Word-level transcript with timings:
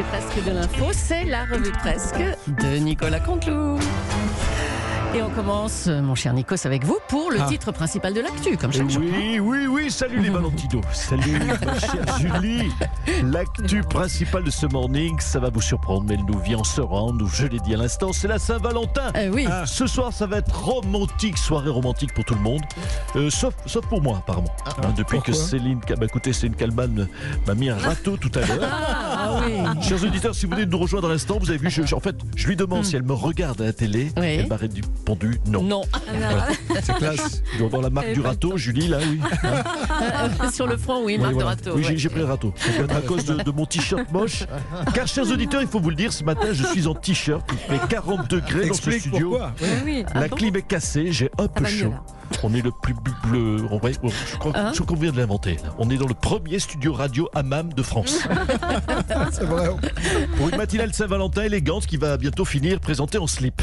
C'est 0.00 0.06
presque 0.06 0.44
de 0.46 0.52
l'info, 0.52 0.86
c'est 0.92 1.24
la 1.24 1.44
revue 1.44 1.72
presque 1.72 2.22
de 2.46 2.78
Nicolas 2.78 3.20
Canteloup. 3.20 3.78
Et 5.12 5.22
on 5.22 5.30
commence, 5.30 5.88
mon 5.88 6.14
cher 6.14 6.32
Nikos, 6.32 6.64
avec 6.66 6.84
vous 6.84 6.98
pour 7.08 7.32
le 7.32 7.38
Ah. 7.40 7.46
titre 7.46 7.72
principal 7.72 8.14
de 8.14 8.20
l'actu, 8.20 8.56
comme 8.56 8.72
chaque 8.72 8.88
jour. 8.88 9.02
Oui, 9.04 9.40
oui, 9.40 9.66
oui, 9.66 9.90
salut 9.90 10.20
les 10.20 10.30
Valentinos. 10.30 10.82
Salut 10.92 11.36
ma 11.64 11.78
chère 11.80 12.18
Julie. 12.20 12.70
L'actu 13.24 13.80
principale 13.82 14.44
de 14.44 14.50
ce 14.50 14.66
morning, 14.66 15.18
ça 15.18 15.40
va 15.40 15.50
vous 15.50 15.60
surprendre, 15.60 16.04
mais 16.06 16.14
elle 16.14 16.24
nous 16.24 16.38
vient 16.38 16.58
en 16.58 16.64
se 16.64 16.80
rendre, 16.80 17.26
je 17.28 17.46
l'ai 17.46 17.58
dit 17.58 17.74
à 17.74 17.78
l'instant, 17.78 18.12
c'est 18.12 18.28
la 18.28 18.38
Saint-Valentin. 18.38 19.10
Euh, 19.16 19.30
oui, 19.32 19.48
Ce 19.66 19.88
soir, 19.88 20.12
ça 20.12 20.26
va 20.26 20.36
être 20.38 20.54
romantique, 20.64 21.38
soirée 21.38 21.70
romantique 21.70 22.14
pour 22.14 22.24
tout 22.24 22.34
le 22.36 22.40
monde, 22.42 22.62
Euh, 23.16 23.30
sauf, 23.30 23.54
sauf 23.66 23.84
pour 23.86 24.00
moi 24.00 24.18
apparemment. 24.18 24.54
Hein, 24.66 24.92
depuis 24.96 25.20
que 25.20 25.32
Céline, 25.32 25.80
bah, 25.88 26.06
écoutez, 26.06 26.32
Céline 26.32 26.54
Kalman 26.54 27.08
m'a 27.48 27.54
mis 27.54 27.68
un 27.68 27.76
râteau 27.76 28.16
tout 28.16 28.30
à 28.36 28.46
l'heure. 28.46 28.60
ah, 28.72 29.40
oui. 29.44 29.82
Chers 29.82 30.04
auditeurs, 30.04 30.34
si 30.36 30.46
vous 30.46 30.52
venez 30.52 30.66
de 30.66 30.70
nous 30.70 30.78
rejoindre 30.78 31.08
à 31.08 31.12
l'instant, 31.12 31.38
vous 31.40 31.50
avez 31.50 31.58
vu, 31.58 31.68
je- 31.68 31.82
je- 31.82 31.94
en 31.96 32.00
fait, 32.00 32.14
je 32.36 32.46
lui 32.46 32.54
demande 32.54 32.84
si 32.84 32.94
elle 32.94 33.02
me 33.02 33.12
regarde 33.12 33.60
à 33.60 33.64
la 33.64 33.72
télé. 33.72 34.12
Oui. 34.16 34.26
Elle 34.26 34.46
m'a 34.46 34.56
répondu 35.00 35.40
non. 35.46 35.62
Non, 35.62 35.82
C'est 36.82 36.94
classe. 36.94 37.42
Dans 37.58 37.68
dans 37.68 37.80
la 37.80 37.90
marque 37.90 38.12
du 38.12 38.20
râteau, 38.20 38.56
Julie, 38.56 38.88
là, 38.88 38.98
oui. 39.00 39.20
Sur 40.52 40.66
le 40.66 40.76
front, 40.76 41.04
oui, 41.04 41.18
marque 41.18 41.32
voilà. 41.34 41.54
de 41.56 41.60
râteau. 41.62 41.76
Oui, 41.76 41.84
ouais. 41.86 41.96
j'ai- 41.96 42.08
pris 42.08 42.18
le 42.20 42.24
râteau. 42.26 42.52
Ça 42.56 42.72
peut 42.72 42.84
être 42.84 42.96
à 42.96 43.00
cause 43.00 43.24
de, 43.24 43.34
de 43.42 43.50
mon 43.50 43.66
t-shirt 43.66 44.10
moche. 44.12 44.44
Car, 44.94 45.06
chers 45.06 45.30
auditeurs, 45.30 45.62
il 45.62 45.68
faut 45.68 45.80
vous 45.80 45.90
le 45.90 45.96
dire, 45.96 46.12
ce 46.12 46.24
matin, 46.24 46.48
je 46.52 46.64
suis 46.64 46.86
en 46.86 46.94
t-shirt. 46.94 47.48
Il 47.52 47.78
fait 47.78 47.88
40 47.88 48.28
degrés 48.30 48.66
dans 48.66 48.74
ce 48.74 48.90
studio. 48.90 49.30
pourquoi. 49.30 49.52
Oui. 49.60 49.68
Oui, 49.84 50.04
La 50.14 50.22
ah 50.22 50.28
clim 50.28 50.56
est 50.56 50.62
cassée, 50.62 51.12
j'ai 51.12 51.30
un 51.38 51.46
peu 51.48 51.64
chaud. 51.64 51.94
On 52.42 52.54
est 52.54 52.62
le 52.62 52.70
plus 52.82 52.94
bleu. 53.24 53.56
on 53.70 53.78
va- 53.78 53.90
je 53.92 54.36
crois, 54.38 54.52
Hein 54.54 54.70
je 54.72 54.80
crois 54.80 54.86
qu'on 54.96 55.00
vient 55.02 55.12
de 55.12 55.18
l'inventer. 55.18 55.56
On 55.78 55.90
est 55.90 55.96
dans 55.96 56.06
le 56.06 56.14
premier 56.14 56.58
studio 56.58 56.92
radio 56.92 57.28
hammam 57.34 57.72
de 57.72 57.82
France. 57.82 58.20
C'est 59.32 59.44
vrai. 59.44 59.68
Pour 60.36 60.48
une 60.48 60.56
matinale 60.56 60.92
Saint-Valentin 60.94 61.42
élégante 61.42 61.86
qui 61.86 61.96
va 61.96 62.16
bientôt 62.16 62.44
finir 62.44 62.80
présentée 62.80 63.18
en 63.18 63.26
slip. 63.26 63.60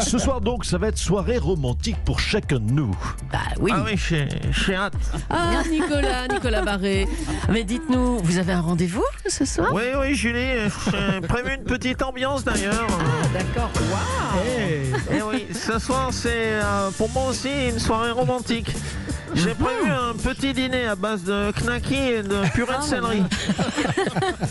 Ce 0.00 0.18
soir 0.18 0.40
donc, 0.40 0.64
ça 0.64 0.78
va 0.78 0.88
être 0.88 0.98
soirée 0.98 1.38
romantique 1.38 1.96
pour 2.04 2.20
chacun 2.20 2.56
de 2.60 2.70
nous. 2.72 2.96
Bah 3.32 3.38
oui. 3.60 3.70
Ah 3.74 3.82
oui, 3.84 3.96
j'ai 3.96 4.28
j'ai 4.52 4.74
hâte. 4.76 4.94
Ah, 5.28 5.62
Nicolas, 5.70 6.28
Nicolas 6.28 6.62
Barré. 6.62 7.06
Mais 7.50 7.64
dites-nous, 7.64 8.18
vous 8.18 8.38
avez 8.38 8.52
un 8.52 8.60
rendez-vous 8.60 9.04
ce 9.26 9.44
soir? 9.44 9.68
Oui, 9.74 9.82
oui, 10.00 10.14
Julie, 10.14 10.68
j'ai 10.90 11.20
prévu 11.26 11.54
une 11.56 11.64
petite 11.64 12.02
ambiance 12.02 12.44
d'ailleurs. 12.44 12.86
D'accord. 13.32 13.70
Waouh 13.90 15.16
Et 15.16 15.22
oui, 15.22 15.46
ce 15.52 15.78
soir, 15.78 16.08
c'est 16.12 16.30
euh, 16.54 16.90
pour 16.96 17.10
moi 17.10 17.28
aussi 17.28 17.48
une 17.70 17.78
soirée 17.80 18.10
romantique. 18.10 18.72
J'ai 19.34 19.54
prévu 19.54 19.90
un 19.90 20.14
petit 20.14 20.52
dîner 20.52 20.86
à 20.86 20.94
base 20.96 21.22
de 21.24 21.52
knacky 21.62 21.94
et 21.94 22.22
de 22.22 22.42
purée 22.54 22.76
de 22.78 22.82
céleri. 22.82 23.22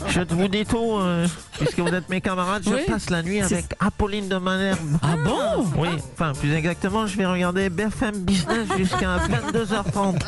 Je 0.07 0.21
vous 0.33 0.47
dis 0.47 0.65
tout, 0.65 0.97
euh, 0.99 1.27
puisque 1.59 1.79
vous 1.79 1.93
êtes 1.93 2.07
mes 2.09 2.21
camarades, 2.21 2.63
je 2.65 2.69
Oui. 2.71 2.81
passe 2.87 3.09
la 3.09 3.21
nuit 3.21 3.41
C'est- 3.45 3.53
avec 3.55 3.75
Apolline 3.79 4.27
de 4.29 4.37
Malherbe. 4.37 4.79
Ah 5.01 5.15
bon 5.23 5.65
Oui, 5.77 5.89
enfin 6.13 6.33
plus 6.33 6.53
exactement, 6.53 7.07
je 7.07 7.17
vais 7.17 7.25
regarder 7.25 7.69
BFM 7.69 8.17
Business 8.19 8.67
jusqu'à 8.77 9.17
22h30. 9.27 10.19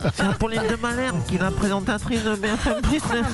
C'est 0.14 0.24
Apolline 0.24 0.62
de 0.68 0.76
Malherbe 0.76 1.24
qui 1.26 1.36
est 1.36 1.42
la 1.42 1.50
présentatrice 1.50 2.24
de 2.24 2.34
BFM 2.34 2.80
Business. 2.90 3.26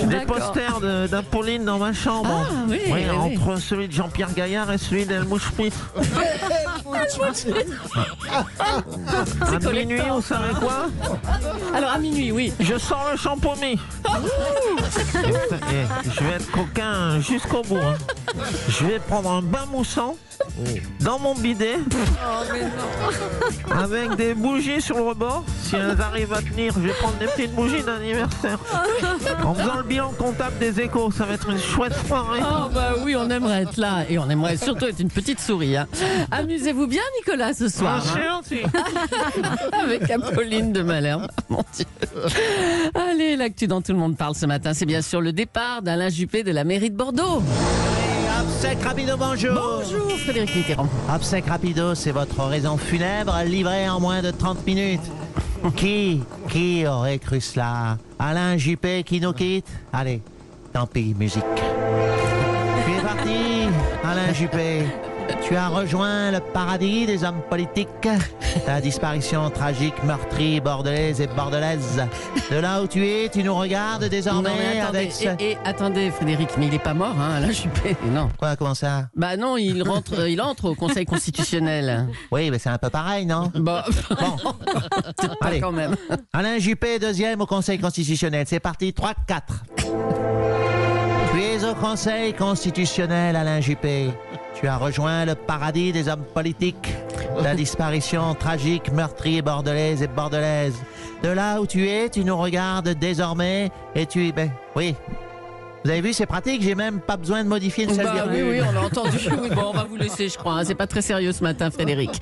J'ai 0.00 0.06
des 0.06 0.16
D'accord. 0.16 0.36
posters 0.36 0.80
de- 0.80 1.06
d'Apolline 1.06 1.64
dans 1.64 1.78
ma 1.78 1.92
chambre. 1.92 2.28
Ah 2.30 2.52
oui, 2.68 2.78
oui, 2.86 2.92
oui. 2.92 3.38
entre 3.38 3.56
celui 3.60 3.88
de 3.88 3.92
Jean-Pierre 3.92 4.32
Gaillard 4.34 4.70
et 4.70 4.78
celui 4.78 5.06
d'Helmut 5.06 5.40
Schmidt. 5.40 5.74
À 9.64 9.72
minuit, 9.72 10.00
vous 10.10 10.22
savez 10.22 10.54
quoi 10.60 10.86
Alors 11.74 11.90
à 11.90 11.98
minuit, 11.98 12.32
oui. 12.32 12.52
Je 12.60 12.76
sors 12.78 13.06
le 13.10 13.16
champomis. 13.16 13.78
Et 15.72 16.10
je 16.10 16.24
vais 16.24 16.32
être 16.36 16.50
coquin 16.50 17.20
jusqu'au 17.20 17.62
bout. 17.62 17.78
hein. 17.78 17.94
Je 18.68 18.84
vais 18.86 18.98
prendre 18.98 19.30
un 19.30 19.42
bain 19.42 19.64
moussant 19.70 20.16
dans 21.00 21.18
mon 21.18 21.34
bidet 21.34 21.76
avec 23.70 24.14
des 24.16 24.34
bougies 24.34 24.80
sur 24.80 24.96
le 24.96 25.02
rebord. 25.02 25.44
Si 25.62 25.76
elles 25.76 26.00
arrivent 26.00 26.32
à 26.32 26.42
tenir, 26.42 26.72
je 26.74 26.80
vais 26.80 26.92
prendre 26.94 27.16
des 27.18 27.26
petites 27.26 27.54
bougies 27.54 27.82
d'anniversaire. 27.82 28.58
En 29.44 29.54
faisant 29.54 29.76
le 29.78 29.82
bilan 29.84 30.12
comptable 30.18 30.58
des 30.58 30.80
échos, 30.80 31.10
ça 31.10 31.24
va 31.24 31.34
être 31.34 31.48
une 31.50 31.58
chouette 31.58 31.94
soirée. 32.06 32.40
Oh 32.42 32.68
bah 32.72 32.94
oui, 33.04 33.14
on 33.16 33.28
aimerait 33.30 33.62
être 33.62 33.76
là 33.76 34.04
et 34.08 34.18
on 34.18 34.28
aimerait 34.28 34.56
surtout 34.56 34.86
être 34.86 35.00
une 35.00 35.10
petite 35.10 35.40
souris. 35.40 35.76
hein. 35.76 35.86
Amusez-vous 36.30 36.86
bien, 36.86 37.02
Nicolas, 37.18 37.54
ce 37.54 37.68
soir. 37.68 38.02
hein. 38.06 38.18
avec 39.72 40.10
Apolline 40.10 40.72
de 40.72 40.82
Malherbe. 40.82 41.26
Mon 41.48 41.64
Dieu. 41.74 41.84
Allez, 42.94 43.36
l'actu 43.36 43.66
dont 43.66 43.80
tout 43.80 43.92
le 43.92 43.98
monde 43.98 44.16
parle 44.16 44.34
ce 44.34 44.46
matin, 44.46 44.72
c'est 44.74 44.86
bien 44.86 45.02
sûr 45.02 45.20
le 45.20 45.32
départ 45.32 45.82
d'Alain 45.82 46.08
Juppé 46.08 46.42
de 46.42 46.50
la 46.50 46.64
mairie 46.64 46.90
de 46.90 46.96
Bordeaux. 46.96 47.42
Obsèque 48.40 48.82
rapido, 48.82 49.16
bonjour. 49.16 49.54
Bonjour, 49.54 50.18
Frédéric 50.18 50.54
Mitterrand. 50.54 50.88
Obsèque 51.14 51.46
rapido, 51.46 51.94
c'est 51.94 52.12
votre 52.12 52.38
oraison 52.40 52.76
funèbre 52.76 53.36
livrée 53.46 53.88
en 53.88 54.00
moins 54.00 54.22
de 54.22 54.30
30 54.30 54.66
minutes. 54.66 55.00
Qui, 55.76 56.22
qui 56.50 56.86
aurait 56.86 57.18
cru 57.18 57.40
cela? 57.40 57.96
Alain 58.18 58.56
Juppé 58.58 59.02
qui 59.02 59.20
nous 59.20 59.32
quitte? 59.32 59.66
Allez, 59.92 60.20
tant 60.72 60.86
pis, 60.86 61.14
musique. 61.18 61.42
Tu 62.84 62.92
es 62.92 63.02
parti, 63.02 63.68
Alain 64.02 64.32
Juppé. 64.34 64.84
Tu 65.42 65.56
as 65.56 65.68
rejoint 65.68 66.30
le 66.30 66.40
paradis 66.40 67.06
des 67.06 67.22
hommes 67.24 67.42
politiques. 67.50 68.08
Ta 68.64 68.80
disparition 68.80 69.50
tragique, 69.50 69.94
meurtrie, 70.04 70.60
bordelaise 70.60 71.20
et 71.20 71.26
bordelaise. 71.26 72.02
De 72.50 72.56
là 72.56 72.80
où 72.82 72.86
tu 72.86 73.06
es, 73.06 73.28
tu 73.28 73.42
nous 73.42 73.54
regardes 73.54 74.02
Non, 74.04 74.08
désormais 74.08 74.50
mais 74.58 74.80
attendez, 74.80 74.98
avec 74.98 75.12
ce... 75.12 75.24
et, 75.38 75.50
et 75.52 75.58
attendez, 75.64 76.10
Frédéric, 76.10 76.50
mais 76.56 76.68
il 76.68 76.74
est 76.74 76.78
pas 76.82 76.94
mort, 76.94 77.14
hein, 77.20 77.34
Alain 77.36 77.50
Juppé. 77.52 77.96
Non. 78.06 78.30
Quoi, 78.38 78.56
comment 78.56 78.74
ça? 78.74 79.08
Bah 79.14 79.36
non, 79.36 79.56
il 79.58 79.82
rentre, 79.82 80.18
euh, 80.20 80.30
il 80.30 80.40
entre 80.40 80.70
au 80.70 80.74
Conseil 80.74 81.04
constitutionnel. 81.04 82.06
Oui, 82.30 82.50
mais 82.50 82.58
c'est 82.58 82.70
un 82.70 82.78
peu 82.78 82.90
pareil, 82.90 83.26
non? 83.26 83.50
Bon, 83.54 83.80
Bon, 84.10 84.36
Allez. 85.42 85.60
quand 85.60 85.72
même. 85.72 85.94
Alain 86.32 86.58
Juppé, 86.58 86.98
deuxième 86.98 87.40
au 87.40 87.46
Conseil 87.46 87.78
constitutionnel. 87.78 88.46
C'est 88.48 88.60
parti, 88.60 88.92
3-4. 88.92 89.14
Tu 91.32 91.40
es 91.42 91.64
au 91.64 91.74
Conseil 91.74 92.32
constitutionnel, 92.34 93.36
Alain 93.36 93.60
Juppé. 93.60 94.10
Tu 94.64 94.68
as 94.68 94.78
rejoint 94.78 95.26
le 95.26 95.34
paradis 95.34 95.92
des 95.92 96.08
hommes 96.08 96.24
politiques. 96.32 96.88
Ta 97.42 97.54
disparition 97.54 98.34
tragique, 98.34 98.90
meurtrie, 98.92 99.42
bordelaise 99.42 100.00
et 100.00 100.06
bordelaise. 100.06 100.72
De 101.22 101.28
là 101.28 101.60
où 101.60 101.66
tu 101.66 101.86
es, 101.86 102.08
tu 102.08 102.24
nous 102.24 102.34
regardes 102.38 102.88
désormais 102.88 103.70
et 103.94 104.06
tu... 104.06 104.32
Ben, 104.32 104.50
oui. 104.74 104.94
Vous 105.84 105.90
avez 105.90 106.00
vu, 106.00 106.14
c'est 106.14 106.24
pratique, 106.24 106.62
j'ai 106.62 106.74
même 106.74 107.00
pas 107.00 107.18
besoin 107.18 107.44
de 107.44 107.48
modifier 107.50 107.84
une 107.84 107.92
seule 107.92 108.06
Bah 108.06 108.24
oui, 108.26 108.40
oui, 108.40 108.60
on 108.66 108.72
l'a 108.72 108.80
entendu. 108.86 109.18
Oui, 109.38 109.50
bon, 109.54 109.64
on 109.66 109.72
va 109.76 109.84
vous 109.84 109.96
laisser, 109.96 110.30
je 110.30 110.38
crois. 110.38 110.54
hein. 110.54 110.64
C'est 110.64 110.74
pas 110.74 110.86
très 110.86 111.02
sérieux 111.02 111.32
ce 111.32 111.42
matin, 111.42 111.70
Frédéric. 111.70 112.12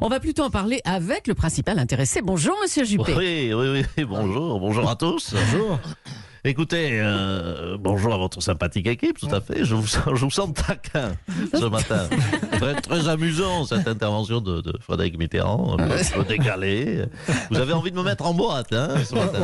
On 0.00 0.08
va 0.08 0.18
plutôt 0.18 0.42
en 0.42 0.50
parler 0.50 0.80
avec 0.84 1.28
le 1.28 1.34
principal 1.34 1.78
intéressé. 1.78 2.20
Bonjour, 2.20 2.56
Monsieur 2.62 2.82
Juppé. 2.84 3.14
Oui, 3.16 3.52
oui, 3.54 3.84
oui, 3.96 4.04
bonjour, 4.04 4.58
bonjour 4.58 4.90
à 4.90 4.96
tous. 4.96 5.34
Bonjour. 5.34 5.78
Écoutez, 6.44 6.98
euh, 7.00 7.76
bonjour 7.78 8.12
à 8.12 8.16
votre 8.18 8.40
sympathique 8.42 8.88
équipe, 8.88 9.16
tout 9.16 9.32
à 9.32 9.40
fait. 9.40 9.64
Je 9.64 9.76
vous 9.76 9.86
sens, 9.86 10.02
je 10.12 10.24
vous 10.24 10.30
sens 10.30 10.52
taquin 10.52 11.12
ce 11.54 11.64
matin. 11.66 12.08
Très, 12.58 12.74
très 12.80 13.08
amusant 13.08 13.64
cette 13.64 13.86
intervention 13.86 14.40
de, 14.40 14.60
de 14.60 14.72
Frédéric 14.80 15.16
Mitterrand, 15.18 15.74
un 15.78 15.86
peu, 15.86 15.94
un 15.94 16.22
peu 16.22 16.24
décalée. 16.24 17.04
Vous 17.52 17.58
avez 17.58 17.72
envie 17.72 17.92
de 17.92 17.96
me 17.96 18.02
mettre 18.02 18.26
en 18.26 18.34
boîte, 18.34 18.72
hein, 18.72 18.88
ce 19.08 19.14
matin. 19.14 19.38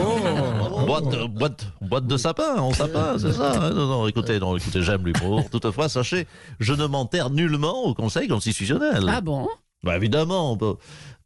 Boîte, 0.86 1.26
boîte, 1.30 1.66
boîte 1.80 2.06
de 2.08 2.16
sapin, 2.16 2.56
en 2.56 2.72
sapin, 2.72 3.16
c'est 3.16 3.32
ça. 3.32 3.52
hein. 3.52 3.70
non, 3.70 3.86
non, 3.86 4.06
écoutez, 4.08 4.40
non, 4.40 4.56
écoutez, 4.56 4.82
j'aime 4.82 5.04
l'humour. 5.06 5.48
Toutefois, 5.50 5.88
sachez, 5.88 6.26
je 6.58 6.72
ne 6.72 6.86
m'enterre 6.86 7.30
nullement 7.30 7.84
au 7.84 7.94
Conseil 7.94 8.26
constitutionnel. 8.26 9.04
Ah 9.08 9.20
bon? 9.20 9.46
Bah 9.84 9.94
évidemment. 9.96 10.50
on 10.52 10.56
peut- 10.56 10.74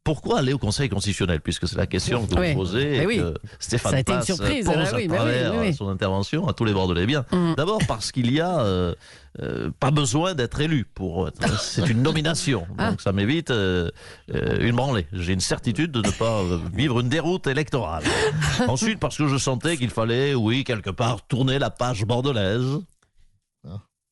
Pourquoi 0.04 0.40
aller 0.40 0.52
au 0.52 0.58
Conseil 0.58 0.88
constitutionnel 0.88 1.40
Puisque 1.40 1.68
c'est 1.68 1.76
la 1.76 1.86
question 1.86 2.26
que 2.26 2.34
vous 2.34 2.40
Oui. 2.40 2.54
posez. 2.54 2.84
Mais 2.90 2.96
et 2.96 3.06
oui. 3.06 3.18
que 3.18 3.34
Stéphane 3.60 3.92
Ça 3.92 3.96
a 3.98 4.00
été 4.00 4.12
une 4.12 4.18
Passe 4.18 4.26
surprise, 4.26 4.66
pose 4.66 4.74
ah 4.76 4.88
à 4.88 4.96
oui, 4.96 5.06
travers 5.06 5.52
oui, 5.54 5.58
oui. 5.60 5.74
son 5.74 5.88
intervention 5.88 6.48
à 6.48 6.53
tous 6.54 6.65
les 6.65 6.72
Bordelais. 6.72 7.06
Bien. 7.06 7.24
Mm. 7.30 7.54
D'abord 7.56 7.78
parce 7.86 8.10
qu'il 8.10 8.32
y 8.32 8.41
a 8.41 8.60
euh, 8.62 8.94
euh, 9.41 9.71
pas 9.78 9.92
besoin 9.92 10.34
d'être 10.34 10.60
élu 10.60 10.84
pour. 10.92 11.28
être- 11.28 11.60
C'est 11.62 11.88
une 11.88 12.03
nomination. 12.03 12.66
Ah. 12.78 12.91
Donc 12.91 13.00
ça 13.00 13.12
m'évite 13.12 13.53
euh, 13.53 13.91
euh, 14.34 14.59
une 14.66 14.74
branlée. 14.74 15.06
J'ai 15.12 15.34
une 15.34 15.41
certitude 15.41 15.92
de 15.92 16.00
ne 16.00 16.10
pas 16.10 16.41
euh, 16.41 16.59
vivre 16.74 16.98
une 16.98 17.09
déroute 17.09 17.47
électorale. 17.47 18.03
Ensuite 18.66 18.98
parce 18.98 19.16
que 19.16 19.28
je 19.28 19.36
sentais 19.36 19.77
qu'il 19.77 19.91
fallait, 19.91 20.34
oui, 20.34 20.65
quelque 20.65 20.91
part, 20.91 21.24
tourner 21.28 21.60
la 21.60 21.71
page 21.71 22.04
bordelaise. 22.04 22.80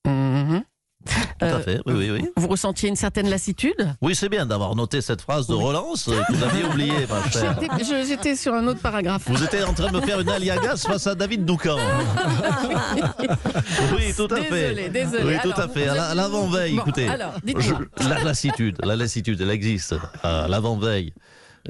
Mhm. 0.06 0.62
Tout 1.06 1.46
Euh, 1.46 1.56
à 1.56 1.60
fait. 1.60 1.80
Oui, 1.86 1.94
oui, 1.96 2.10
oui. 2.10 2.28
Vous 2.36 2.48
ressentiez 2.48 2.88
une 2.90 2.96
certaine 2.96 3.30
lassitude? 3.30 3.94
Oui, 4.02 4.14
c'est 4.14 4.28
bien 4.28 4.44
d'avoir 4.44 4.74
noté 4.76 5.00
cette 5.00 5.22
phrase 5.22 5.46
de 5.46 5.54
relance 5.54 6.08
euh, 6.08 6.20
que 6.28 6.32
vous 6.34 6.44
aviez 6.44 6.64
oubliée, 6.64 7.06
ma 7.08 7.30
chère. 7.30 7.56
J'étais- 7.60 7.84
je- 7.84 8.06
J'étais 8.06 8.36
sur 8.36 8.52
un 8.52 8.66
autre 8.66 8.80
paragraphe. 8.80 9.22
Vous 9.26 9.42
étiez 9.42 9.62
en 9.64 9.72
train 9.72 9.90
de 9.90 9.96
me 9.96 10.02
faire 10.02 10.20
une 10.20 10.28
aliagas 10.28 10.76
face 10.86 11.06
à 11.06 11.14
David 11.14 11.46
Doucan. 11.46 11.78
oui, 13.96 14.12
tout 14.16 14.28
à 14.30 14.36
fait. 14.42 14.74
Désolé, 14.74 14.88
désolé. 14.90 15.22
Oui, 15.24 15.34
tout 15.42 15.48
Alors, 15.54 15.60
à 15.60 15.68
fait. 15.68 15.88
À 15.88 15.92
vous 15.92 15.96
la- 15.96 16.02
avez- 16.04 16.12
à 16.12 16.14
l'avant-veille, 16.14 16.74
Bon, 16.76 16.82
écoutez. 16.82 17.08
alors, 17.08 17.32
Je- 17.46 17.52
dites-moi. 17.54 17.78
la 18.08 18.24
lassitude, 18.24 18.76
la 18.82 18.96
lassitude, 18.96 19.40
elle 19.40 19.50
existe. 19.50 19.94
À 20.22 20.46
l'avant-veille 20.48 21.12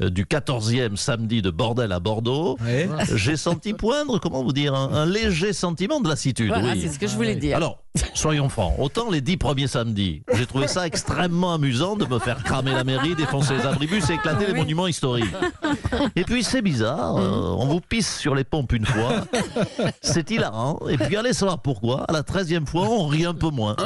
euh, 0.00 0.08
du 0.08 0.24
14e 0.24 0.94
samedi 0.96 1.42
de 1.42 1.50
bordel 1.50 1.90
à 1.92 1.98
Bordeaux, 1.98 2.56
Ouais. 2.64 2.88
j'ai 3.16 3.36
senti 3.36 3.72
poindre, 3.72 4.20
comment 4.20 4.44
vous 4.44 4.52
dire, 4.52 4.72
un, 4.74 4.92
un 4.92 5.04
léger 5.06 5.52
sentiment 5.52 6.00
de 6.00 6.08
lassitude. 6.08 6.48
Voilà, 6.48 6.72
oui. 6.74 6.80
c'est 6.82 6.88
ce 6.94 6.98
que 6.98 7.08
je 7.08 7.16
voulais 7.16 7.34
dire. 7.34 7.56
Alors, 7.56 7.82
soyons 8.14 8.48
francs, 8.48 8.74
autant 8.78 9.10
les 9.10 9.20
dix 9.20 9.36
premiers 9.36 9.66
samedis, 9.66 10.22
j'ai 10.34 10.46
trouvé 10.46 10.68
ça 10.68 10.86
extrêmement 10.86 11.54
amusant 11.54 11.96
de 11.96 12.06
me 12.06 12.18
faire 12.18 12.42
cramer 12.44 12.72
la 12.72 12.84
mairie, 12.84 13.14
défoncer 13.16 13.54
les 13.54 13.66
abribus 13.66 14.08
et 14.10 14.14
éclater 14.14 14.46
les 14.46 14.52
monuments 14.54 14.86
historiques. 14.86 15.32
Et 16.14 16.22
puis 16.24 16.44
c'est 16.44 16.62
bizarre, 16.62 17.16
euh, 17.16 17.56
on 17.58 17.66
vous 17.66 17.80
pisse 17.80 18.18
sur 18.18 18.34
les 18.34 18.44
pompes 18.44 18.72
une 18.72 18.86
fois, 18.86 19.24
c'est 20.00 20.30
hilarant, 20.30 20.78
et 20.88 20.96
puis 20.98 21.16
allez 21.16 21.32
savoir 21.32 21.58
pourquoi, 21.60 22.04
à 22.04 22.12
la 22.12 22.22
treizième 22.22 22.66
fois, 22.66 22.82
on 22.82 23.06
rit 23.06 23.24
un 23.24 23.34
peu 23.34 23.50
moins. 23.50 23.76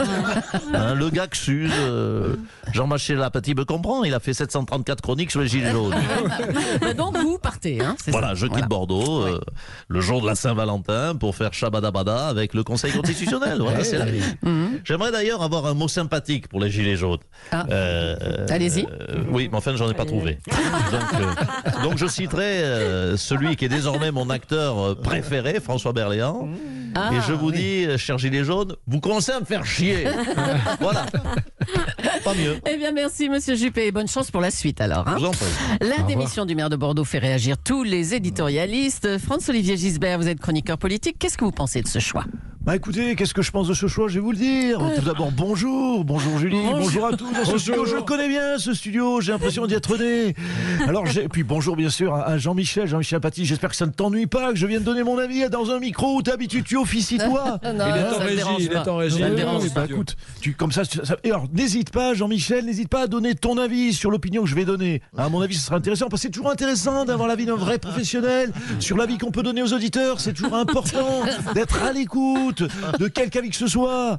Hein, 0.75 0.95
le 0.95 1.09
gars 1.11 1.27
que 1.27 1.37
s'use, 1.37 1.73
euh, 1.81 2.37
Jean-Michel 2.73 3.17
Lapati 3.19 3.55
me 3.55 3.65
comprend, 3.65 4.05
il 4.05 4.12
a 4.15 4.21
fait 4.21 4.35
734 4.35 5.00
chroniques 5.00 5.31
sur 5.31 5.41
les 5.41 5.49
gilets 5.49 5.71
jaunes. 5.73 5.95
Donc 6.97 7.17
vous 7.17 7.39
partez, 7.39 7.81
hein, 7.81 7.97
Voilà, 8.09 8.29
ça. 8.29 8.35
je 8.35 8.47
quitte 8.47 8.69
Bordeaux 8.69 9.23
euh, 9.23 9.41
le 9.89 10.00
jour 10.00 10.21
de 10.21 10.27
la 10.27 10.35
Saint-Valentin 10.35 11.15
pour 11.17 11.35
faire 11.37 11.53
Shabadabada 11.55 12.27
avec 12.29 12.55
le 12.55 12.62
Conseil 12.65 12.93
constitutionnel. 12.97 13.59
Voilà, 13.61 13.83
Mhm. 14.43 14.81
J'aimerais 14.85 15.12
d'ailleurs 15.12 15.43
avoir 15.43 15.67
un 15.67 15.75
mot 15.75 15.88
sympathique 15.88 16.49
pour 16.49 16.61
les 16.61 16.70
Gilets 16.70 16.96
jaunes. 16.96 17.19
Ah. 17.52 17.64
Euh, 17.70 18.17
euh, 18.20 18.46
Allez-y. 18.50 18.85
euh, 18.87 19.19
oui, 19.31 19.49
mais 19.50 19.56
enfin, 19.58 19.75
j'en 19.76 19.91
ai 19.91 19.94
pas 19.94 20.05
trouvé. 20.05 20.38
Donc, 20.93 21.82
donc 21.82 21.99
je 21.99 22.06
citerai 22.06 22.62
celui 23.17 23.56
qui 23.56 23.64
est 23.64 23.69
désormais 23.69 24.11
mon 24.11 24.31
acteur 24.31 24.96
préféré, 25.00 25.61
François 25.61 25.93
Berléand. 25.93 26.49
Ah, 26.94 27.11
et 27.12 27.20
je 27.26 27.32
vous 27.32 27.50
oui. 27.50 27.87
dis, 27.88 27.99
chers 27.99 28.19
Gilets 28.19 28.44
jaunes, 28.44 28.76
vous 28.87 29.00
commencez 29.00 29.32
à 29.32 29.41
me 29.41 29.44
faire 29.44 29.64
chier. 29.67 30.06
voilà. 30.81 31.06
Pas 32.25 32.35
mieux. 32.35 32.56
Eh 32.71 32.76
bien, 32.79 32.93
merci, 32.93 33.29
monsieur 33.29 33.55
Juppé, 33.55 33.87
et 33.87 33.93
bonne 33.93 34.09
chance 34.09 34.31
pour 34.31 34.41
la 34.41 34.50
suite 34.50 34.81
alors. 34.81 35.06
hein. 35.06 35.17
Je 35.17 35.21
vous 35.25 35.26
en 35.26 35.31
prie. 35.32 35.47
La 35.81 36.03
démission 36.05 36.47
du 36.47 36.55
maire 36.55 36.71
de 36.71 36.76
Bordeaux 36.76 37.05
fait 37.05 37.19
réagir 37.19 37.56
tous 37.62 37.82
les 37.82 38.15
éditorialistes. 38.15 39.19
Franz-Olivier 39.19 39.76
Gisbert, 39.76 40.19
vous 40.19 40.29
êtes 40.29 40.41
chroniqueur 40.41 40.79
politique. 40.79 41.17
Qu'est-ce 41.19 41.37
que 41.37 41.44
vous 41.44 41.53
pensez 41.53 41.82
de 41.82 41.88
ce 41.88 41.99
choix? 41.99 42.25
Bah 42.62 42.75
écoutez, 42.75 43.15
qu'est-ce 43.15 43.35
que 43.35 43.43
je 43.43 43.50
pense 43.50 43.69
de 43.69 43.75
ce 43.75 43.87
choix? 43.88 44.09
Je 44.09 44.15
vais 44.15 44.21
vous 44.21 44.31
le 44.32 44.38
dire. 44.38 44.79
Tout 44.97 45.03
d'abord, 45.05 45.31
bonjour, 45.32 46.03
bonjour 46.03 46.38
Julie, 46.38 46.56
Bonjour. 46.62 46.79
bonjour, 46.79 47.06
à 47.09 47.12
tous 47.15 47.31
dans 47.31 47.44
ce 47.44 47.59
studio. 47.59 47.85
Je 47.85 47.97
le 47.97 48.00
connais 48.00 48.26
bien 48.26 48.56
ce 48.56 48.73
studio, 48.73 49.21
j'ai 49.21 49.32
l'impression 49.32 49.67
d'y 49.67 49.75
être 49.75 49.99
né. 49.99 50.35
Alors, 50.88 51.05
puis 51.31 51.43
bonjour 51.43 51.76
bien 51.76 51.91
sûr 51.91 52.15
à 52.15 52.38
Jean-Michel, 52.38 52.87
Jean-Michel 52.87 53.21
Paty. 53.21 53.44
J'espère 53.44 53.69
que 53.69 53.76
ça 53.76 53.85
ne 53.85 53.91
t'ennuie 53.91 54.25
pas, 54.26 54.50
que 54.50 54.56
je 54.59 54.67
viens 54.67 54.81
de 54.81 54.85
donner 54.87 55.03
mon 55.03 55.19
avis 55.19 55.47
dans 55.50 55.71
un 55.73 55.79
micro 55.79 56.17
où 56.17 56.23
d'habitude 56.23 56.65
tu 56.65 56.79
officies 56.79 57.19
toi. 57.19 57.59
Non, 57.65 57.85
Il 57.87 57.99
est 57.99 58.15
en 58.15 58.19
régie, 58.19 58.44
il 58.61 58.73
est 58.73 58.88
en 58.88 58.97
régie. 58.97 59.71
Bah 59.75 59.85
écoute, 59.87 60.17
tu, 60.41 60.55
comme 60.55 60.73
ça, 60.73 60.85
ça- 60.87 61.17
et 61.23 61.29
alors 61.32 61.44
n'hésite 61.53 61.91
pas, 61.91 62.13
Jean-Michel, 62.14 62.64
n'hésite 62.64 62.88
pas 62.88 63.02
à 63.02 63.06
donner 63.06 63.34
ton 63.34 63.58
avis 63.58 63.93
sur 63.93 64.11
l'opinion 64.11 64.43
que 64.43 64.49
je 64.49 64.55
vais 64.55 64.64
donner. 64.64 65.02
À 65.16 65.28
mon 65.28 65.40
avis, 65.40 65.55
ce 65.55 65.66
sera 65.66 65.76
intéressant 65.76 66.08
parce 66.08 66.22
que 66.22 66.28
c'est 66.28 66.32
toujours 66.32 66.50
intéressant 66.50 67.05
d'avoir 67.05 67.28
l'avis 67.28 67.46
d'un 67.46 67.56
vrai 67.56 67.78
professionnel 67.78 68.52
sur 68.81 68.96
l'avis 68.96 69.19
qu'on 69.19 69.31
peut 69.31 69.43
donner 69.43 69.62
aux 69.62 69.72
auditeurs. 69.72 70.20
C'est 70.20 70.32
toujours 70.32 70.55
important 70.55 71.22
d'être 71.55 71.82
à 71.82 71.93
l'écoute 71.93 72.62
de 72.99 73.08
quelque 73.08 73.37
avis 73.37 73.50
que 73.50 73.56
ce 73.56 73.66
soit. 73.66 74.19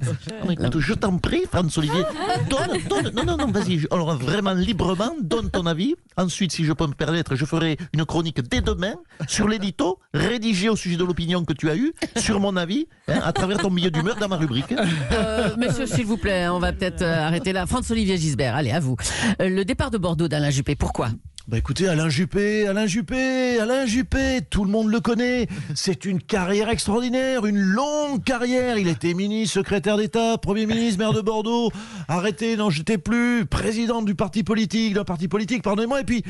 Écoute, 0.50 0.80
je 0.80 0.94
t'en 0.94 1.18
prie, 1.18 1.44
François-Olivier. 1.52 2.04
Donne, 2.50 2.80
donne, 2.90 3.14
non, 3.16 3.24
non, 3.26 3.38
non, 3.38 3.52
vas-y. 3.52 3.88
Alors, 3.92 4.16
vraiment 4.18 4.54
librement, 4.54 5.14
donne 5.22 5.50
ton 5.50 5.66
avis. 5.66 5.96
Ensuite, 6.18 6.52
si 6.52 6.64
je 6.64 6.74
peux 6.74 6.88
me 6.88 6.94
permettre, 6.94 7.36
je 7.36 7.46
ferai 7.46 7.78
une 7.94 8.06
chronique 8.06 8.42
dès 8.42 8.62
demain 8.62 8.96
sur 9.28 9.48
l'édito, 9.48 10.00
rédigé 10.14 10.70
au 10.70 10.76
sujet 10.76 10.98
de 10.98 11.04
l'opinion 11.04 11.44
que 11.44 11.54
tu 11.54 11.70
as 11.70 11.76
eue, 11.76 11.94
sur 12.18 12.40
mon 12.40 12.56
avis, 12.56 12.88
hein, 13.08 13.20
à 13.24 13.34
travers 13.34 13.58
ton 13.58 13.70
milieu 13.70 13.92
d'humeur 13.92 14.16
dans 14.16 14.28
ma 14.28 14.38
rubrique. 14.38 14.74
Euh, 15.12 15.56
monsieur, 15.58 15.86
s'il 15.86 16.06
vous 16.06 16.18
plaît, 16.18 16.48
on 16.48 16.60
va 16.60 16.72
peut-être 16.74 17.02
euh, 17.02 17.26
arrêter 17.28 17.54
là. 17.54 17.66
Franz-Olivier 17.66 18.18
Gisbert, 18.18 18.56
allez, 18.56 18.72
à 18.72 18.80
vous. 18.80 18.96
Euh, 19.42 19.50
le 19.50 19.66
départ 19.66 19.92
de 19.92 19.98
Bordeaux 19.98 20.28
d'Alain 20.28 20.50
Juppé, 20.50 20.76
pourquoi? 20.76 21.10
Bah 21.48 21.60
écoutez, 21.60 21.88
Alain 21.88 22.10
Juppé, 22.10 22.66
Alain 22.66 22.88
Juppé, 22.88 23.60
Alain 23.60 23.86
Juppé, 23.86 24.40
tout 24.50 24.66
le 24.66 24.72
monde 24.72 24.90
le 24.90 25.00
connaît. 25.00 25.46
C'est 25.76 26.06
une 26.06 26.20
carrière 26.20 26.70
extraordinaire, 26.70 27.46
une 27.46 27.60
longue 27.60 28.24
carrière. 28.24 28.80
Il 28.80 28.88
était 28.88 29.14
ministre, 29.14 29.54
secrétaire 29.54 29.98
d'État, 29.98 30.40
Premier 30.40 30.66
ministre, 30.66 30.98
maire 30.98 31.14
de 31.14 31.22
Bordeaux. 31.22 31.70
Arrêté, 32.08 32.58
n'en 32.58 32.72
jetez 32.72 32.98
plus, 32.98 33.46
président 33.46 34.02
du 34.02 34.16
parti 34.16 34.44
politique, 34.44 34.96
d'un 34.96 35.04
parti 35.04 35.28
politique, 35.28 35.62
pardonnez-moi. 35.62 36.02
Et 36.02 36.04
puis, 36.04 36.24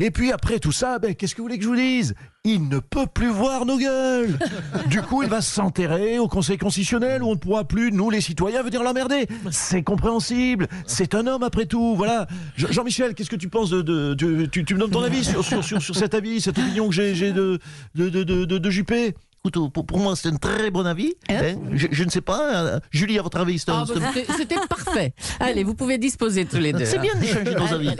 et 0.00 0.10
puis 0.10 0.32
après 0.32 0.58
tout 0.58 0.70
ça, 0.70 0.98
ben, 0.98 1.14
qu'est-ce 1.14 1.34
que 1.34 1.40
vous 1.40 1.46
voulez 1.46 1.56
que 1.56 1.64
je 1.64 1.68
vous 1.70 1.74
dise? 1.74 2.14
Il 2.44 2.68
ne 2.68 2.78
peut 2.78 3.06
plus 3.12 3.28
voir 3.30 3.66
nos 3.66 3.76
gueules. 3.78 4.38
Du 4.86 5.02
coup, 5.02 5.22
il 5.22 5.28
va 5.28 5.40
s'enterrer 5.42 6.18
au 6.18 6.28
Conseil 6.28 6.56
constitutionnel 6.56 7.22
où 7.22 7.26
on 7.28 7.32
ne 7.32 7.38
pourra 7.38 7.64
plus, 7.64 7.90
nous 7.92 8.08
les 8.10 8.20
citoyens, 8.20 8.62
venir 8.62 8.82
l'emmerder. 8.82 9.26
C'est 9.50 9.82
compréhensible. 9.82 10.66
C'est 10.86 11.14
un 11.14 11.26
homme 11.26 11.42
après 11.42 11.66
tout. 11.66 11.94
Voilà. 11.96 12.26
Je- 12.56 12.68
Jean-Michel, 12.70 13.14
qu'est-ce 13.14 13.28
que 13.28 13.36
tu 13.36 13.48
penses 13.48 13.70
de, 13.70 13.82
de- 13.82 14.14
de- 14.14 14.46
tu, 14.46 14.64
tu 14.64 14.74
me 14.74 14.80
donnes 14.80 14.90
ton 14.90 15.02
avis 15.02 15.24
sur, 15.24 15.44
sur, 15.44 15.62
sur, 15.64 15.82
sur 15.82 15.94
cet 15.96 16.14
avis, 16.14 16.40
cette 16.40 16.58
opinion 16.58 16.88
que 16.88 16.94
j'ai 16.94 17.14
j'ai 17.14 17.32
de, 17.32 17.58
de, 17.96 18.08
de, 18.08 18.22
de, 18.22 18.44
de- 18.44 18.58
de 18.58 18.70
Juppé? 18.70 19.14
Écoute, 19.44 19.72
pour, 19.72 19.86
pour 19.86 19.98
moi, 19.98 20.14
c'est 20.16 20.28
un 20.28 20.36
très 20.36 20.70
bon 20.70 20.84
avis. 20.84 21.14
hein. 21.28 21.54
je, 21.72 21.86
je 21.90 22.04
ne 22.04 22.10
sais 22.10 22.20
pas. 22.20 22.54
euh, 22.66 22.80
Julie, 22.90 23.18
à 23.18 23.22
votre 23.22 23.38
avis, 23.38 23.62
Ah, 23.68 23.84
bah, 23.86 23.94
c'était- 24.12 24.32
C'était 24.36 24.56
parfait. 24.68 25.14
Allez, 25.38 25.62
vous 25.64 25.74
pouvez 25.74 25.96
disposer 25.96 26.44
tous 26.44 26.56
les 26.58 26.72
deux. 26.72 26.84
c'est 26.84 26.98
bien 26.98 27.14
d'échanger 27.14 27.54
nos 27.54 27.72
avis. 27.72 27.94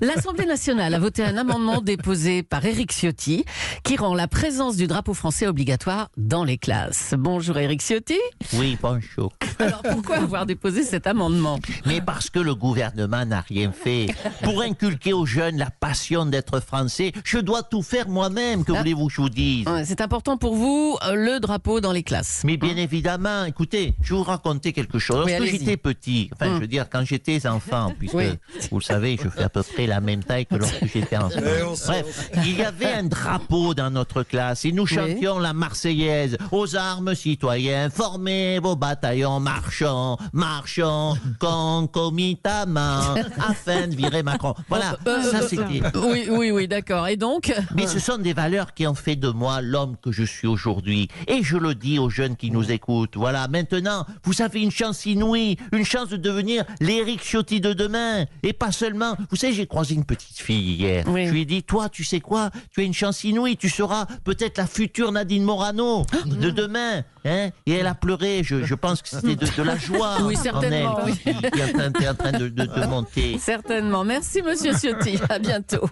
L'Assemblée 0.00 0.46
nationale 0.46 0.94
a 0.94 0.98
voté 0.98 1.24
un 1.24 1.36
amendement 1.36 1.80
déposé 1.80 2.42
par 2.42 2.64
Éric 2.64 2.92
Ciotti 2.92 3.44
qui 3.82 3.96
rend 3.96 4.14
la 4.14 4.28
présence 4.28 4.76
du 4.76 4.86
drapeau 4.86 5.14
français 5.14 5.46
obligatoire 5.46 6.10
dans 6.16 6.44
les 6.44 6.58
classes. 6.58 7.14
Bonjour 7.18 7.56
Éric 7.58 7.80
Ciotti. 7.82 8.18
Oui, 8.54 8.76
bonjour. 8.80 9.32
Alors 9.58 9.82
pourquoi 9.82 10.16
avoir 10.16 10.46
déposé 10.46 10.82
cet 10.84 11.06
amendement? 11.06 11.58
Mais 11.86 12.00
parce 12.00 12.30
que 12.30 12.38
le 12.38 12.54
gouvernement 12.54 13.24
n'a 13.24 13.40
rien 13.40 13.72
fait. 13.72 14.06
Pour 14.42 14.62
inculquer 14.62 15.12
aux 15.12 15.26
jeunes 15.26 15.56
la 15.58 15.70
passion 15.70 16.26
d'être 16.26 16.60
français, 16.60 17.12
je 17.24 17.38
dois 17.38 17.62
tout 17.62 17.82
faire 17.82 18.08
moi-même, 18.08 18.64
que 18.64 18.72
Ah. 18.72 18.78
voulez-vous 18.78 19.08
que 19.08 19.12
je 19.14 19.20
vous 19.20 19.28
dise? 19.30 19.66
Ouais, 19.74 19.84
C'est 19.84 20.00
important 20.00 20.36
pour 20.36 20.54
vous, 20.56 20.96
euh, 21.06 21.14
le 21.14 21.40
drapeau 21.40 21.80
dans 21.80 21.92
les 21.92 22.02
classes. 22.02 22.42
Mais 22.44 22.56
bien 22.56 22.76
évidemment, 22.76 23.44
écoutez, 23.44 23.94
je 24.02 24.12
vais 24.14 24.18
vous 24.18 24.22
raconter 24.24 24.72
quelque 24.72 24.98
chose. 24.98 25.24
Oui, 25.26 25.32
Lorsque 25.32 25.42
allez-y. 25.48 25.58
j'étais 25.60 25.76
petit, 25.76 26.30
enfin, 26.32 26.48
Hum. 26.48 26.56
je 26.56 26.60
veux 26.60 26.66
dire, 26.66 26.88
quand 26.90 27.04
j'étais 27.04 27.46
enfant, 27.46 27.92
puisque, 27.98 28.14
Oui. 28.14 28.30
vous 28.70 28.78
le 28.78 28.84
savez, 28.84 29.18
je 29.22 29.28
fais 29.28 29.42
à 29.44 29.48
peu 29.48 29.62
près 29.62 29.86
la 29.86 30.00
même 30.00 30.22
taille 30.24 30.46
que 30.46 30.56
lorsque 30.56 30.86
j'étais 30.86 31.16
enfant. 31.16 31.38
Eh, 31.40 31.62
on 31.62 31.74
Bref, 31.86 32.30
il 32.44 32.58
y 32.58 32.62
avait 32.62 32.92
un 32.92 33.04
drapeau 33.04 33.74
dans 33.74 33.90
notre 33.90 34.22
classe 34.22 34.64
et 34.64 34.72
nous 34.72 34.86
chantions 34.86 35.38
la 35.38 35.52
Marseillaise. 35.52 36.36
Aux 36.52 36.76
armes, 36.76 37.14
citoyens, 37.14 37.90
formez 37.90 38.58
vos 38.58 38.76
bataillons, 38.76 39.40
marchons, 39.40 40.16
marchons, 40.32 41.16
concomitamment, 41.40 43.14
afin 43.48 43.88
de 43.88 43.94
virer 43.96 44.22
Macron. 44.22 44.54
Voilà, 44.68 44.96
Euh, 45.06 45.22
ça 45.22 45.38
euh, 45.38 45.48
c'était. 45.48 45.82
Oui, 45.96 46.26
oui, 46.30 46.50
oui, 46.50 46.68
d'accord. 46.68 47.06
Et 47.08 47.16
donc 47.16 47.52
Mais 47.74 47.86
ce 47.86 47.98
sont 47.98 48.18
des 48.18 48.32
valeurs 48.32 48.74
qui 48.74 48.86
ont 48.86 48.94
fait 48.94 49.16
de 49.16 49.28
moi 49.28 49.59
l'homme 49.60 49.96
que 50.02 50.12
je 50.12 50.24
suis 50.24 50.46
aujourd'hui. 50.46 51.08
Et 51.26 51.42
je 51.42 51.56
le 51.56 51.74
dis 51.74 51.98
aux 51.98 52.10
jeunes 52.10 52.36
qui 52.36 52.50
nous 52.50 52.70
écoutent. 52.70 53.16
Voilà, 53.16 53.48
maintenant, 53.48 54.06
vous 54.24 54.42
avez 54.42 54.60
une 54.60 54.70
chance 54.70 55.06
inouïe, 55.06 55.56
une 55.72 55.84
chance 55.84 56.08
de 56.08 56.16
devenir 56.16 56.64
l'Éric 56.80 57.22
Ciotti 57.22 57.60
de 57.60 57.72
demain. 57.72 58.26
Et 58.42 58.52
pas 58.52 58.72
seulement. 58.72 59.16
Vous 59.30 59.36
savez, 59.36 59.52
j'ai 59.52 59.66
croisé 59.66 59.94
une 59.94 60.04
petite 60.04 60.38
fille 60.38 60.74
hier. 60.74 61.04
Oui. 61.08 61.26
Je 61.26 61.32
lui 61.32 61.42
ai 61.42 61.44
dit, 61.44 61.62
toi, 61.62 61.88
tu 61.88 62.04
sais 62.04 62.20
quoi? 62.20 62.50
Tu 62.72 62.80
as 62.80 62.84
une 62.84 62.94
chance 62.94 63.24
inouïe. 63.24 63.56
Tu 63.56 63.68
seras 63.68 64.06
peut-être 64.24 64.58
la 64.58 64.66
future 64.66 65.12
Nadine 65.12 65.44
Morano 65.44 66.04
de 66.26 66.50
demain. 66.50 67.04
Hein? 67.24 67.50
Et 67.66 67.72
elle 67.72 67.86
a 67.86 67.94
pleuré. 67.94 68.42
Je, 68.42 68.62
je 68.64 68.74
pense 68.74 69.02
que 69.02 69.08
c'était 69.08 69.36
de, 69.36 69.46
de 69.56 69.62
la 69.62 69.76
joie 69.76 70.16
Oui, 70.22 70.36
en 70.36 70.42
certainement, 70.42 70.98
elle 71.06 71.12
qui, 71.14 71.50
qui 71.50 71.58
est 71.60 71.64
en 71.64 71.72
train, 71.78 71.92
qui 71.92 72.04
est 72.04 72.08
en 72.08 72.14
train 72.14 72.32
de, 72.32 72.48
de- 72.48 72.64
de 72.66 72.86
monter. 72.86 73.38
Certainement. 73.38 74.04
Merci, 74.04 74.42
monsieur 74.42 74.72
Ciotti. 74.72 75.18
À 75.28 75.38
bientôt. 75.38 75.86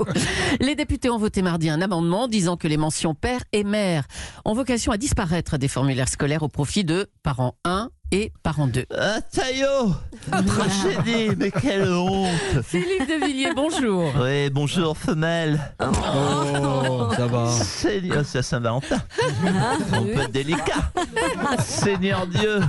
Les 0.60 0.74
députés 0.74 1.10
ont 1.10 1.18
voté 1.18 1.42
mardi 1.42 1.68
un 1.70 1.80
amendement 1.82 2.28
disant 2.28 2.56
que 2.56 2.68
les 2.68 2.76
mentions 2.76 3.14
père 3.14 3.40
et 3.52 3.64
mère 3.64 4.04
ont 4.44 4.54
vocation 4.54 4.92
à 4.92 4.96
disparaître 4.96 5.58
des 5.58 5.68
formulaires 5.68 6.08
scolaires 6.08 6.42
au 6.42 6.48
profit 6.48 6.84
de 6.84 7.08
parents 7.22 7.54
1 7.64 7.90
et 8.10 8.32
parents 8.42 8.66
2. 8.66 8.84
Ah, 8.96 9.20
Taillot 9.20 9.92
Tragédie, 10.30 11.36
mais 11.36 11.50
quelle 11.50 11.88
honte 11.92 12.28
Philippe 12.62 13.08
de 13.08 13.24
Villiers, 13.26 13.52
bonjour. 13.54 14.12
Oui, 14.20 14.50
bonjour, 14.50 14.96
femelle. 14.96 15.60
Oh, 15.80 17.08
ça 17.14 17.26
va. 17.26 17.46
Seigneur, 17.50 18.24
c'est 18.24 18.38
à 18.38 18.42
Saint-Valentin. 18.42 18.98
Un 19.92 20.02
peu 20.02 20.28
délicat. 20.28 20.90
Seigneur 21.60 22.26
Dieu, 22.26 22.60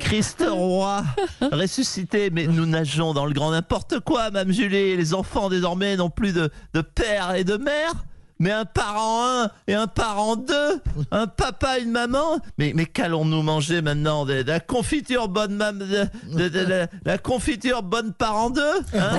Christ 0.00 0.44
roi, 0.48 1.04
ressuscité, 1.52 2.30
mais 2.30 2.46
nous 2.46 2.66
nageons 2.66 3.14
dans 3.14 3.26
le 3.26 3.32
grand 3.32 3.52
n'importe 3.52 4.00
quoi, 4.00 4.30
Mme 4.30 4.52
Julie. 4.52 4.96
Les 4.96 5.14
enfants 5.14 5.48
désormais 5.48 5.96
n'ont 5.96 6.10
plus 6.10 6.32
de, 6.32 6.50
de 6.74 6.80
père 6.80 7.34
et 7.34 7.44
de 7.44 7.56
mère. 7.56 7.92
Mais 8.38 8.52
un 8.52 8.64
parent 8.64 9.24
un 9.24 9.50
et 9.66 9.74
un 9.74 9.86
parent 9.86 10.36
deux, 10.36 10.80
un 11.10 11.26
papa, 11.26 11.78
une 11.78 11.90
maman. 11.90 12.38
Mais, 12.58 12.72
mais 12.74 12.86
qu'allons-nous 12.86 13.42
manger 13.42 13.82
maintenant 13.82 14.24
de, 14.26 14.42
de 14.42 14.48
la 14.48 14.60
confiture 14.60 15.28
bonne 15.28 15.54
mam, 15.54 15.78
de, 15.78 16.86
la 17.04 17.18
confiture 17.18 17.82
bonne 17.82 18.12
parent 18.12 18.50
deux 18.50 18.62
hein 18.94 19.18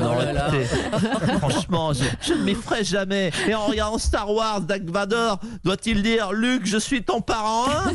Non, 0.00 0.16
écoutez, 0.20 0.64
franchement, 1.38 1.92
je, 1.92 2.04
je 2.20 2.34
ne 2.34 2.42
m'y 2.42 2.54
ferai 2.54 2.84
jamais. 2.84 3.30
Et 3.48 3.54
en 3.54 3.66
regardant 3.66 3.98
Star 3.98 4.32
Wars, 4.32 4.60
Dark 4.60 4.82
Vador, 4.84 5.40
doit-il 5.64 6.02
dire 6.02 6.32
Luc, 6.32 6.66
je 6.66 6.78
suis 6.78 7.02
ton 7.02 7.20
parent 7.20 7.66
un? 7.68 7.90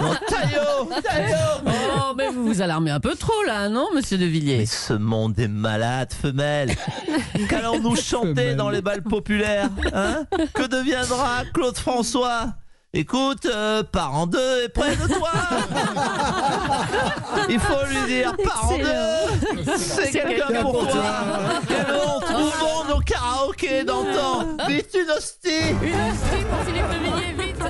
Non, 0.00 0.14
Taillot, 0.28 1.02
Taillot 1.02 1.36
Oh, 1.66 2.14
mais 2.16 2.28
vous 2.28 2.46
vous 2.46 2.62
alarmez 2.62 2.90
un 2.90 3.00
peu 3.00 3.14
trop 3.14 3.42
là, 3.46 3.68
non, 3.68 3.88
monsieur 3.94 4.18
De 4.18 4.24
Mais 4.24 4.30
Villiers 4.30 4.66
ce 4.66 4.92
monde 4.92 5.38
est 5.38 5.48
malade, 5.48 6.12
femelle. 6.12 6.74
Qu'allons-nous 7.48 7.96
chanter 7.96 8.54
dans 8.54 8.70
les 8.70 8.82
balles 8.82 9.02
populaires? 9.02 9.69
Hein 9.92 10.24
Que 10.54 10.62
deviendra 10.66 11.42
Claude 11.52 11.76
François? 11.76 12.54
Écoute, 12.92 13.46
euh, 13.46 13.84
parent 13.84 14.26
2 14.26 14.64
est 14.64 14.68
près 14.68 14.96
de 14.96 15.06
toi. 15.06 15.30
Il 17.48 17.60
faut 17.60 17.86
lui 17.88 18.04
dire 18.12 18.34
parent 18.42 18.76
2 18.76 18.84
C'est 19.76 20.10
quelqu'un 20.10 20.60
pour 20.62 20.88
toi. 20.88 21.04
Quelle 21.68 21.86
vont 21.86 22.84
nos 22.94 22.98
karaokés 23.00 23.84
d'antan 23.84 24.56
Vite 24.66 24.96
une 25.00 25.08
hostie. 25.10 25.70
Une 25.82 25.94
hostie 25.94 26.44
pour 26.50 26.64
Philippe 26.64 26.88
De 26.88 26.94
Villiers, 26.98 27.34
vite 27.46 27.62